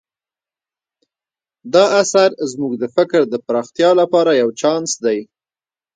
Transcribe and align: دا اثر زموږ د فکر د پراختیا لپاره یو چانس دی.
دا 1.73 1.85
اثر 2.01 2.29
زموږ 2.51 2.73
د 2.81 2.83
فکر 2.95 3.21
د 3.33 3.35
پراختیا 3.45 3.89
لپاره 4.01 4.31
یو 4.41 4.49
چانس 4.61 4.91
دی. 5.05 5.19